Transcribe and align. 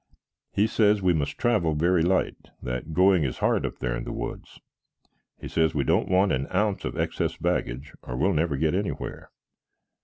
He 0.51 0.65
says 0.65 1.03
we 1.03 1.13
must 1.13 1.37
travel 1.37 1.75
very 1.75 2.01
light; 2.01 2.49
that 2.63 2.91
going 2.91 3.23
is 3.23 3.37
hard 3.37 3.67
up 3.67 3.77
there 3.77 3.95
in 3.95 4.03
the 4.03 4.11
woods. 4.11 4.59
He 5.39 5.47
says 5.47 5.75
we 5.75 5.83
don't 5.83 6.09
want 6.09 6.31
an 6.33 6.47
ounce 6.51 6.85
of 6.85 6.97
excess 6.97 7.37
baggage, 7.37 7.93
or 8.01 8.17
we'll 8.17 8.33
never 8.33 8.57
get 8.57 8.73
anywhere. 8.73 9.29